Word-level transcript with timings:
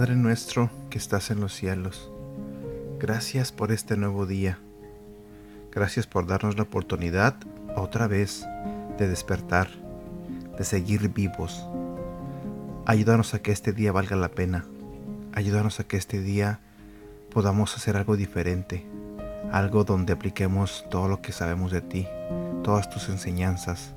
Padre 0.00 0.14
nuestro 0.14 0.70
que 0.88 0.98
estás 0.98 1.30
en 1.32 1.40
los 1.40 1.52
cielos, 1.52 2.10
gracias 3.00 3.50
por 3.50 3.72
este 3.72 3.96
nuevo 3.96 4.24
día. 4.24 4.58
Gracias 5.72 6.06
por 6.06 6.26
darnos 6.26 6.56
la 6.56 6.62
oportunidad 6.62 7.34
otra 7.76 8.06
vez 8.06 8.46
de 8.98 9.08
despertar, 9.08 9.68
de 10.56 10.64
seguir 10.64 11.12
vivos. 11.12 11.66
Ayúdanos 12.86 13.34
a 13.34 13.42
que 13.42 13.50
este 13.50 13.72
día 13.72 13.90
valga 13.90 14.14
la 14.14 14.30
pena. 14.30 14.64
Ayúdanos 15.32 15.78
a 15.78 15.84
que 15.84 15.96
este 15.96 16.20
día 16.20 16.58
podamos 17.32 17.76
hacer 17.76 17.96
algo 17.96 18.16
diferente, 18.16 18.84
algo 19.52 19.84
donde 19.84 20.12
apliquemos 20.12 20.84
todo 20.90 21.06
lo 21.06 21.22
que 21.22 21.30
sabemos 21.30 21.70
de 21.70 21.80
ti, 21.80 22.08
todas 22.64 22.90
tus 22.90 23.08
enseñanzas. 23.08 23.94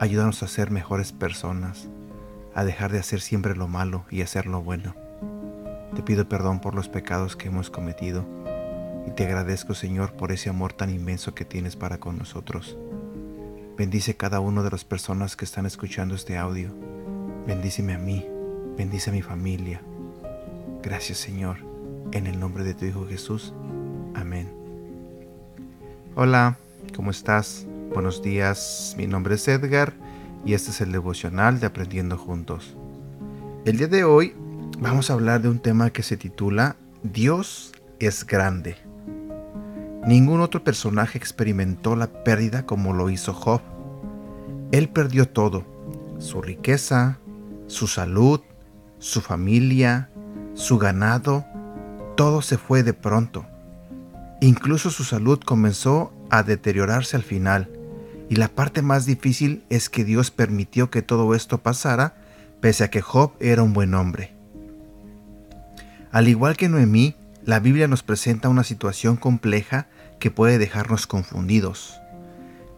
Ayúdanos 0.00 0.42
a 0.42 0.48
ser 0.48 0.70
mejores 0.70 1.12
personas, 1.12 1.88
a 2.54 2.64
dejar 2.64 2.92
de 2.92 2.98
hacer 2.98 3.20
siempre 3.20 3.54
lo 3.54 3.68
malo 3.68 4.06
y 4.10 4.22
hacer 4.22 4.46
lo 4.46 4.62
bueno. 4.62 4.94
Te 5.94 6.02
pido 6.02 6.26
perdón 6.26 6.60
por 6.60 6.74
los 6.74 6.88
pecados 6.88 7.36
que 7.36 7.48
hemos 7.48 7.68
cometido 7.68 8.24
y 9.06 9.10
te 9.10 9.26
agradezco 9.26 9.74
Señor 9.74 10.14
por 10.14 10.32
ese 10.32 10.48
amor 10.48 10.72
tan 10.72 10.88
inmenso 10.88 11.34
que 11.34 11.44
tienes 11.44 11.76
para 11.76 11.98
con 11.98 12.16
nosotros. 12.16 12.78
Bendice 13.76 14.16
cada 14.16 14.40
una 14.40 14.62
de 14.62 14.70
las 14.70 14.84
personas 14.84 15.36
que 15.36 15.44
están 15.44 15.66
escuchando 15.66 16.14
este 16.14 16.38
audio. 16.38 16.70
Bendíceme 17.46 17.92
a 17.92 17.98
mí, 17.98 18.26
bendice 18.78 19.10
a 19.10 19.12
mi 19.12 19.20
familia. 19.20 19.82
Gracias 20.82 21.18
Señor, 21.18 21.58
en 22.10 22.26
el 22.26 22.40
nombre 22.40 22.64
de 22.64 22.74
tu 22.74 22.84
Hijo 22.84 23.06
Jesús. 23.06 23.54
Amén. 24.14 24.52
Hola, 26.16 26.58
¿cómo 26.96 27.12
estás? 27.12 27.68
Buenos 27.94 28.20
días, 28.20 28.96
mi 28.98 29.06
nombre 29.06 29.36
es 29.36 29.46
Edgar 29.46 29.92
y 30.44 30.54
este 30.54 30.72
es 30.72 30.80
el 30.80 30.90
devocional 30.90 31.60
de 31.60 31.66
Aprendiendo 31.66 32.18
Juntos. 32.18 32.76
El 33.64 33.76
día 33.76 33.86
de 33.86 34.02
hoy 34.02 34.34
vamos 34.80 35.08
a 35.08 35.12
hablar 35.12 35.40
de 35.40 35.50
un 35.50 35.60
tema 35.60 35.90
que 35.90 36.02
se 36.02 36.16
titula 36.16 36.74
Dios 37.04 37.72
es 38.00 38.26
grande. 38.26 38.76
Ningún 40.04 40.40
otro 40.40 40.64
personaje 40.64 41.16
experimentó 41.16 41.94
la 41.94 42.08
pérdida 42.24 42.66
como 42.66 42.92
lo 42.92 43.08
hizo 43.08 43.32
Job. 43.32 43.60
Él 44.72 44.88
perdió 44.88 45.28
todo, 45.28 45.64
su 46.18 46.42
riqueza, 46.42 47.20
su 47.68 47.86
salud, 47.86 48.40
su 48.98 49.20
familia, 49.20 50.11
su 50.54 50.78
ganado, 50.78 51.44
todo 52.16 52.42
se 52.42 52.58
fue 52.58 52.82
de 52.82 52.92
pronto. 52.92 53.46
Incluso 54.40 54.90
su 54.90 55.04
salud 55.04 55.40
comenzó 55.40 56.12
a 56.30 56.42
deteriorarse 56.42 57.16
al 57.16 57.22
final 57.22 57.70
y 58.28 58.36
la 58.36 58.48
parte 58.48 58.82
más 58.82 59.06
difícil 59.06 59.64
es 59.68 59.88
que 59.88 60.04
Dios 60.04 60.30
permitió 60.30 60.90
que 60.90 61.02
todo 61.02 61.34
esto 61.34 61.58
pasara, 61.58 62.14
pese 62.60 62.84
a 62.84 62.90
que 62.90 63.02
Job 63.02 63.32
era 63.40 63.62
un 63.62 63.72
buen 63.72 63.94
hombre. 63.94 64.32
Al 66.10 66.28
igual 66.28 66.56
que 66.56 66.68
Noemí, 66.68 67.16
la 67.44 67.60
Biblia 67.60 67.88
nos 67.88 68.02
presenta 68.02 68.48
una 68.48 68.64
situación 68.64 69.16
compleja 69.16 69.88
que 70.18 70.30
puede 70.30 70.58
dejarnos 70.58 71.06
confundidos. 71.06 72.00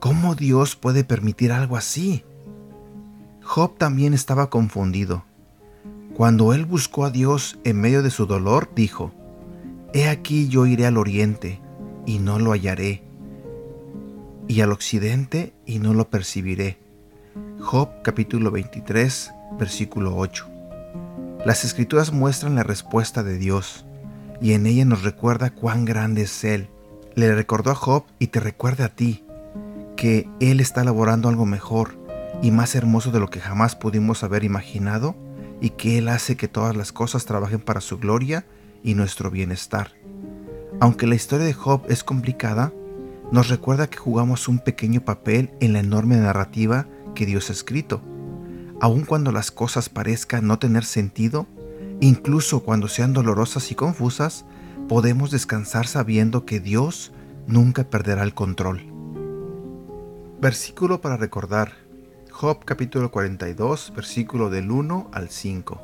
¿Cómo 0.01 0.35
Dios 0.35 0.77
puede 0.77 1.05
permitir 1.05 1.53
algo 1.53 1.77
así? 1.77 2.25
Job 3.43 3.77
también 3.77 4.15
estaba 4.15 4.51
confundido. 4.51 5.25
Cuando 6.15 6.53
él 6.53 6.65
buscó 6.65 7.05
a 7.05 7.11
Dios 7.11 7.59
en 7.65 7.81
medio 7.81 8.01
de 8.05 8.11
su 8.11 8.27
dolor, 8.27 8.71
dijo, 8.77 9.13
He 9.93 10.09
aquí 10.09 10.47
yo 10.47 10.65
iré 10.65 10.87
al 10.87 10.97
oriente 10.97 11.61
y 12.07 12.21
no 12.21 12.39
lo 12.39 12.53
hallaré 12.53 13.03
y 14.47 14.61
al 14.61 14.71
occidente 14.71 15.55
y 15.67 15.81
no 15.81 15.93
lo 15.93 16.11
percibiré. 16.11 16.79
Job 17.59 17.89
capítulo 18.05 18.53
23, 18.53 19.33
versículo 19.59 20.17
8. 20.17 20.47
Las 21.45 21.65
escrituras 21.65 22.13
muestran 22.13 22.55
la 22.55 22.63
respuesta 22.63 23.25
de 23.25 23.37
Dios 23.37 23.85
y 24.41 24.53
en 24.53 24.67
ella 24.67 24.85
nos 24.85 25.03
recuerda 25.03 25.51
cuán 25.51 25.85
grande 25.85 26.23
es 26.23 26.45
Él. 26.45 26.69
Le 27.17 27.35
recordó 27.35 27.73
a 27.73 27.75
Job 27.75 28.05
y 28.21 28.29
te 28.29 28.39
recuerda 28.39 28.85
a 28.85 28.95
ti 28.95 29.25
que 29.97 30.29
Él 30.39 30.61
está 30.61 30.83
elaborando 30.83 31.29
algo 31.29 31.45
mejor 31.45 31.99
y 32.41 32.53
más 32.53 32.77
hermoso 32.77 33.11
de 33.11 33.19
lo 33.19 33.31
que 33.31 33.41
jamás 33.41 33.75
pudimos 33.75 34.23
haber 34.23 34.45
imaginado 34.45 35.17
y 35.61 35.71
que 35.71 35.99
Él 35.99 36.09
hace 36.09 36.37
que 36.37 36.49
todas 36.49 36.77
las 36.77 36.93
cosas 36.93 37.27
trabajen 37.27 37.61
para 37.61 37.81
su 37.81 37.99
gloria 37.99 38.47
y 38.83 38.95
nuestro 38.95 39.31
bienestar. 39.31 39.93
Aunque 40.81 41.07
la 41.07 41.15
historia 41.15 41.47
de 41.47 41.55
Job 41.55 41.83
es 41.89 42.05
complicada, 42.05 42.73
nos 43.33 43.49
recuerda 43.49 43.89
que 43.89 43.97
jugamos 43.97 44.49
un 44.49 44.59
pequeño 44.59 45.01
papel 45.01 45.51
en 45.61 45.73
la 45.73 45.81
enorme 45.81 46.17
narrativa 46.17 46.87
que 47.15 47.27
Dios 47.27 47.49
ha 47.49 47.53
escrito. 47.53 48.03
Aun 48.81 49.05
cuando 49.05 49.33
las 49.33 49.51
cosas 49.51 49.89
parezcan 49.89 50.47
no 50.47 50.59
tener 50.59 50.85
sentido, 50.85 51.47
incluso 52.01 52.63
cuando 52.63 52.89
sean 52.89 53.13
dolorosas 53.13 53.71
y 53.71 53.75
confusas, 53.75 54.45
podemos 54.89 55.31
descansar 55.31 55.87
sabiendo 55.87 56.45
que 56.45 56.61
Dios 56.61 57.13
nunca 57.47 57.85
perderá 57.85 58.23
el 58.23 58.35
control. 58.35 58.83
Versículo 60.41 61.01
para 61.01 61.17
recordar. 61.17 61.84
Job 62.37 62.65
capítulo 62.65 63.13
42, 63.13 63.93
versículo 63.95 64.51
del 64.51 64.73
1 64.73 65.09
al 65.13 65.29
5. 65.29 65.81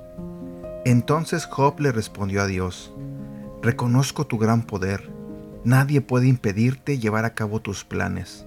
Entonces 0.85 1.47
Job 1.47 1.79
le 1.79 1.93
respondió 1.93 2.43
a 2.43 2.49
Dios, 2.49 2.93
Reconozco 3.63 4.27
tu 4.27 4.37
gran 4.37 4.63
poder 4.63 5.09
Nadie 5.63 6.01
puede 6.01 6.27
impedirte 6.27 6.99
llevar 6.99 7.25
a 7.25 7.35
cabo 7.35 7.61
tus 7.61 7.85
planes. 7.85 8.47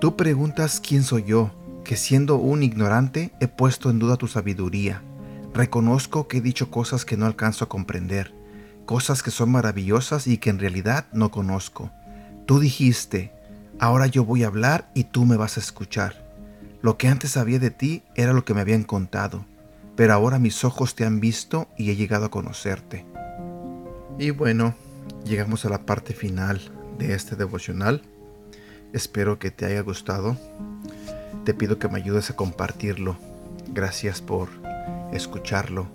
Tú 0.00 0.16
preguntas 0.16 0.80
quién 0.80 1.02
soy 1.02 1.24
yo, 1.24 1.50
que 1.84 1.96
siendo 1.96 2.36
un 2.36 2.62
ignorante 2.62 3.32
he 3.38 3.48
puesto 3.48 3.90
en 3.90 3.98
duda 3.98 4.16
tu 4.16 4.26
sabiduría. 4.26 5.02
Reconozco 5.52 6.26
que 6.26 6.38
he 6.38 6.40
dicho 6.40 6.70
cosas 6.70 7.04
que 7.04 7.18
no 7.18 7.26
alcanzo 7.26 7.66
a 7.66 7.68
comprender, 7.68 8.32
cosas 8.86 9.22
que 9.22 9.30
son 9.30 9.52
maravillosas 9.52 10.26
y 10.26 10.38
que 10.38 10.48
en 10.48 10.58
realidad 10.58 11.04
no 11.12 11.30
conozco. 11.30 11.90
Tú 12.46 12.60
dijiste, 12.60 13.30
ahora 13.78 14.06
yo 14.06 14.24
voy 14.24 14.42
a 14.42 14.46
hablar 14.46 14.90
y 14.94 15.04
tú 15.04 15.26
me 15.26 15.36
vas 15.36 15.58
a 15.58 15.60
escuchar. 15.60 16.29
Lo 16.82 16.96
que 16.96 17.08
antes 17.08 17.32
sabía 17.32 17.58
de 17.58 17.70
ti 17.70 18.02
era 18.14 18.32
lo 18.32 18.44
que 18.44 18.54
me 18.54 18.62
habían 18.62 18.84
contado, 18.84 19.44
pero 19.96 20.14
ahora 20.14 20.38
mis 20.38 20.64
ojos 20.64 20.94
te 20.94 21.04
han 21.04 21.20
visto 21.20 21.68
y 21.76 21.90
he 21.90 21.96
llegado 21.96 22.26
a 22.26 22.30
conocerte. 22.30 23.04
Y 24.18 24.30
bueno, 24.30 24.74
llegamos 25.24 25.64
a 25.64 25.68
la 25.68 25.82
parte 25.84 26.14
final 26.14 26.60
de 26.98 27.14
este 27.14 27.36
devocional. 27.36 28.02
Espero 28.92 29.38
que 29.38 29.50
te 29.50 29.66
haya 29.66 29.82
gustado. 29.82 30.36
Te 31.44 31.52
pido 31.52 31.78
que 31.78 31.88
me 31.88 31.98
ayudes 31.98 32.30
a 32.30 32.36
compartirlo. 32.36 33.16
Gracias 33.68 34.22
por 34.22 34.48
escucharlo. 35.12 35.86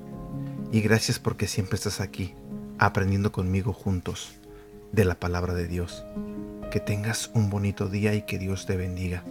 Y 0.72 0.82
gracias 0.82 1.20
porque 1.20 1.48
siempre 1.48 1.76
estás 1.76 2.00
aquí, 2.00 2.34
aprendiendo 2.78 3.32
conmigo 3.32 3.74
juntos 3.74 4.36
de 4.92 5.06
la 5.06 5.16
palabra 5.16 5.54
de 5.54 5.68
Dios. 5.68 6.04
Que 6.72 6.80
tengas 6.80 7.32
un 7.34 7.50
bonito 7.50 7.88
día 7.88 8.14
y 8.14 8.24
que 8.24 8.38
Dios 8.38 8.66
te 8.66 8.76
bendiga. 8.76 9.24